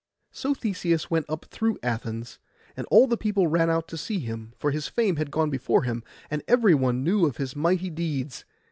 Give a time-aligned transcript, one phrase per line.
[0.31, 2.39] So Theseus went up through Athens,
[2.75, 5.83] and all the people ran out to see him; for his fame had gone before
[5.83, 8.43] him and every one knew of his mighty deeds.